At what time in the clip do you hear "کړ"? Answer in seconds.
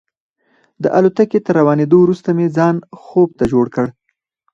3.75-3.85